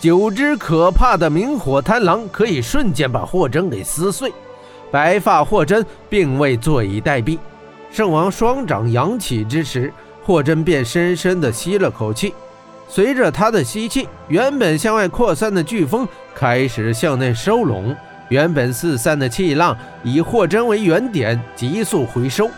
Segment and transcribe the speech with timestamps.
[0.00, 4.32] 九只可怕的明火贪狼可以瞬间把霍真给撕碎。
[4.90, 7.38] 白发霍真并未坐以待毙，
[7.92, 9.92] 圣王双掌扬起之时，
[10.24, 12.34] 霍真便深深地吸了口气。
[12.88, 17.94] 随着他的吸气，原本向外扩散的飓风开始向内收拢，
[18.30, 22.50] 原本四散的气浪以霍真为原点急速回收。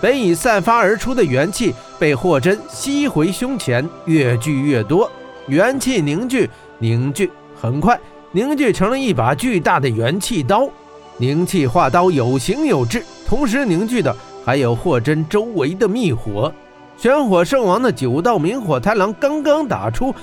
[0.00, 5.10] 本已散发而出的元气被霍真吸回胸前，越聚越多，
[5.48, 6.48] 元气凝聚
[6.78, 7.98] 凝聚，很快
[8.32, 10.68] 凝聚成了一把巨大的元气刀。
[11.16, 16.52] 凝气化刀有形有质，同时凝聚的还有霍真周围的密火。
[16.96, 20.14] 玄火圣王的九道明火贪狼刚刚打出，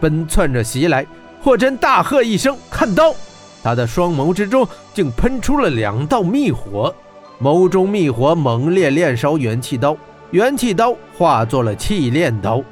[0.00, 1.06] 奔窜着袭来。
[1.42, 3.14] 霍真大喝一声：“看刀！”
[3.62, 6.94] 他的双眸之中竟喷出了两道密火，
[7.40, 9.96] 眸中密火猛烈炼烧元气刀，
[10.30, 12.62] 元气刀化作了气炼刀，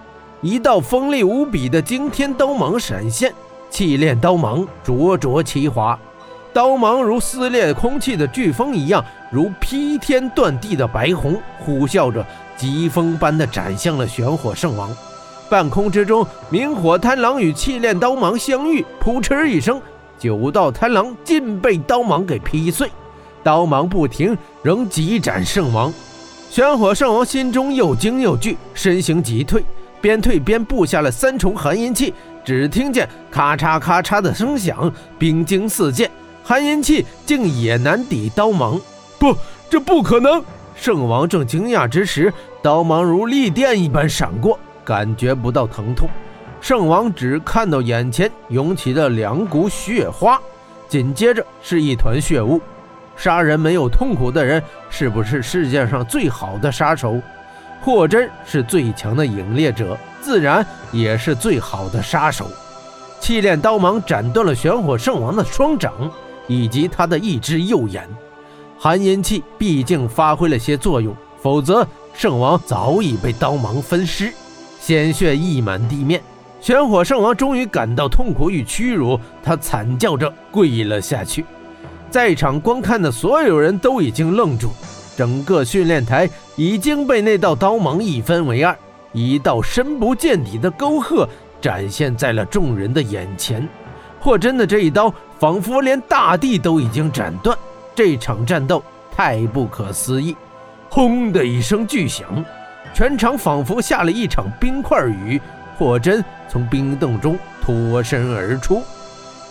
[0.45, 3.33] 一道锋利无比的惊天刀芒闪现，
[3.71, 5.99] 气炼刀芒灼灼其华。
[6.53, 12.23] 刀芒如撕裂空气的飓风一样，如劈天断地的白虹，呼啸着
[12.59, 14.95] 疾风般的斩向了玄火圣王。
[15.49, 19.81] 半空之中，明火贪狼与气炼刀芒相遇，扑哧一声，
[20.19, 22.91] 九道贪狼尽被刀芒给劈碎。
[23.43, 25.91] 刀芒不停，仍急斩圣王。
[26.51, 29.65] 玄火圣王心中又惊又惧，身形急退，
[30.05, 32.13] 边退边布下了三重寒阴气。
[32.45, 36.11] 只听见咔嚓咔嚓的声响，冰晶四溅。
[36.43, 38.79] 寒阴气竟也难抵刀芒，
[39.19, 39.35] 不，
[39.71, 40.45] 这不可能！
[40.75, 46.07] 圣王正惊讶之时，刀芒如利电一般闪过，感觉不到疼痛。
[46.61, 50.39] 圣王只看到眼前涌起的两股血花，
[50.87, 52.61] 紧接着是一团血雾。
[53.17, 57.19] 杀人没有痛苦的人，是不是世界上最好的杀手？
[57.85, 62.49] 霍真是最强的影猎者，自然也是最好的杀手。
[63.21, 65.93] 气炼刀芒斩断了玄火圣王的双掌。
[66.47, 68.07] 以及他的一只右眼，
[68.79, 74.31] 寒阴气毕竟发挥了些作用，否则圣王早已被刀芒分尸，
[74.79, 76.21] 鲜血溢满地面。
[76.61, 81.47] 玄火圣王终于感到痛苦与屈辱，他惨叫着跪了下去。
[82.11, 84.69] 在场观看的所有人都已经愣住，
[85.17, 88.77] 整个训练台已经被那道刀芒一分为二，
[89.13, 91.29] 一道深不见底的沟壑
[91.61, 93.69] 展现在了众人的眼前。
[94.21, 95.13] 霍真的这一刀。
[95.37, 97.59] 仿佛连大地都已经斩断，
[97.95, 98.83] 这场战斗
[99.15, 100.35] 太不可思议！
[100.89, 102.43] 轰的一声巨响，
[102.95, 105.39] 全场仿佛下了一场冰块雨。
[105.77, 108.83] 霍真从冰洞中脱身而出，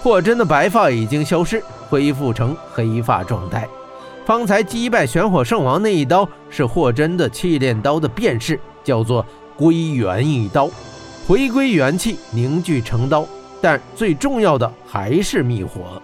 [0.02, 3.68] 霍真的白发已经消失，恢复成黑发状态。
[4.26, 9.26] 方才击败玄火圣王那一刀是霍真的气炼刀的变式，叫做
[9.58, 10.70] 归元一刀，
[11.28, 13.28] 回归元气，凝聚成刀。
[13.62, 16.02] 但最重要的还是密火。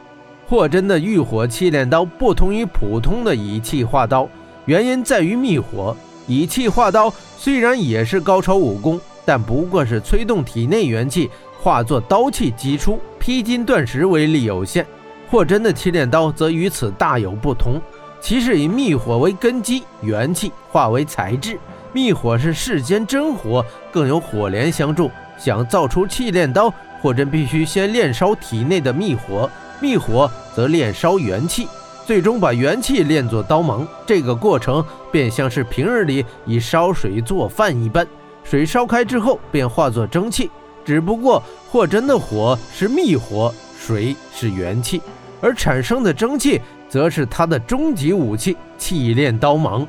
[0.47, 4.27] 霍真的御火气炼刀不同于普通的以气化刀，
[4.65, 5.95] 原因在于密火。
[6.27, 11.29] 以气化刀虽然也是高超武功，但不过是催动体内元气
[11.61, 14.85] 化作刀气击出，劈金断石，威力有限。
[15.29, 17.79] 霍真的气炼刀则与此大有不同，
[18.21, 21.59] 其是以密火为根基，元气化为材质。
[21.93, 25.09] 密火是世间真火，更有火莲相助。
[25.37, 26.73] 想造出气炼刀。
[27.01, 29.49] 霍真必须先炼烧体内的密火，
[29.79, 31.65] 密火则炼烧元气，
[32.05, 33.87] 最终把元气炼作刀芒。
[34.05, 38.05] 这个过程便像是平日里以烧水做饭一般，
[38.43, 40.51] 水烧开之后便化作蒸汽。
[40.83, 41.41] 只不过
[41.71, 45.01] 霍真的火是密火，水是元气，
[45.39, 49.87] 而产生的蒸汽则是他的终极武器——气炼刀芒。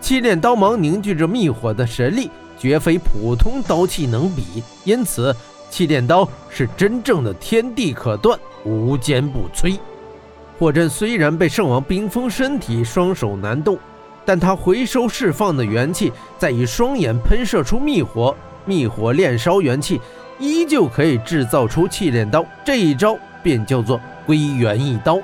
[0.00, 5.34] 气炼刀芒凝聚着密火的神力，绝非普通刀器能比，因此。
[5.70, 9.78] 气炼刀是真正的天地可断，无坚不摧。
[10.58, 13.78] 霍真虽然被圣王冰封身体，双手难动，
[14.24, 18.34] 但他回收释放的元气，再以双眼喷射出密火，
[18.64, 20.00] 密火炼烧元气，
[20.38, 22.42] 依旧可以制造出气炼刀。
[22.64, 25.20] 这一招便叫做归元一刀。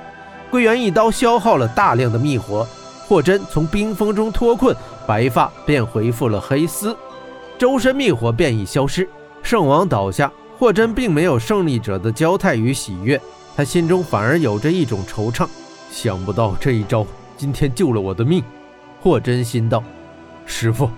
[0.55, 2.65] 归元一刀消耗了大量的密火，
[3.09, 4.73] 霍真从冰封中脱困，
[5.05, 6.95] 白发便恢复了黑丝，
[7.57, 9.05] 周身密火便已消失。
[9.43, 13.21] 圣王倒下，霍真并没有胜利者的骄态与喜悦，
[13.53, 15.45] 他心中反而有着一种惆怅。
[15.91, 17.05] 想不到这一招
[17.35, 18.41] 今天救了我的命，
[19.01, 19.83] 霍真心道
[20.47, 20.89] ：“师傅，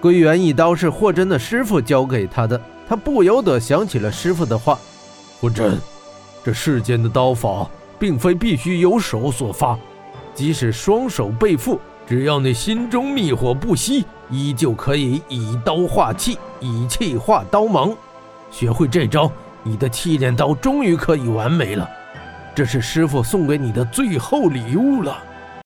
[0.00, 4.78] 归元一刀是霍真的师傅教给他的。”他不由得想起了师傅的话
[5.42, 5.76] ：“霍真，
[6.44, 9.78] 这世间的刀法并非必须由手所发，
[10.34, 17.94] 即使双手被缚，只要你心中密火不熄。”依旧可以以刀化气，以气化刀芒。
[18.50, 19.30] 学会这招，
[19.62, 21.88] 你的剃脸刀终于可以完美了，
[22.52, 25.16] 这是师傅送给你的最后礼物了。